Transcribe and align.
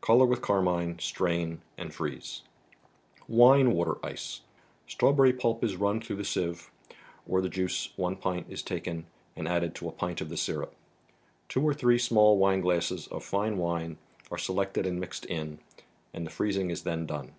Color 0.00 0.24
with 0.26 0.42
Carmine, 0.42 0.98
strain 0.98 1.62
and 1.76 1.94
freeze. 1.94 2.42
entire 3.28 3.60
aitater 3.62 4.12
%e. 4.12 4.40
Strawberry 4.88 5.32
pulp 5.32 5.62
is 5.62 5.76
run 5.76 6.00
through 6.00 6.16
the 6.16 6.24
sieve; 6.24 6.72
or 7.28 7.40
the 7.40 7.48
juice, 7.48 7.90
one 7.94 8.16
pint, 8.16 8.48
is 8.50 8.60
taken 8.60 9.06
and 9.36 9.46
added 9.46 9.76
to 9.76 9.88
a 9.88 9.92
pint 9.92 10.20
of 10.20 10.30
the 10.30 10.36
syrup. 10.36 10.74
Two 11.48 11.62
or 11.62 11.74
three 11.74 11.96
small 11.96 12.36
wineglasses 12.38 13.06
of 13.06 13.22
fine 13.22 13.56
wine 13.56 13.98
are 14.32 14.36
selected 14.36 14.84
and 14.84 14.98
mixed 14.98 15.24
in, 15.26 15.60
and 16.12 16.26
the 16.26 16.30
freezing 16.32 16.70
is 16.70 16.82
then 16.82 17.06
done. 17.06 17.34